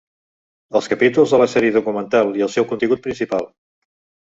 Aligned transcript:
Els 0.79 0.89
capítols 0.93 1.35
de 1.35 1.39
la 1.41 1.47
sèrie 1.51 1.75
documental 1.77 2.33
i 2.41 2.47
el 2.49 2.53
seu 2.57 2.69
contingut 2.73 3.07
principal. 3.07 3.49